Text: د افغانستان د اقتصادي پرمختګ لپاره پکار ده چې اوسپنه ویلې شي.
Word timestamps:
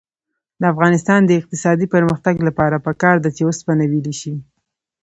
د 0.59 0.63
افغانستان 0.73 1.19
د 1.25 1.31
اقتصادي 1.39 1.87
پرمختګ 1.95 2.35
لپاره 2.47 2.83
پکار 2.87 3.15
ده 3.23 3.29
چې 3.35 3.41
اوسپنه 3.45 3.83
ویلې 3.91 4.13
شي. 4.21 4.33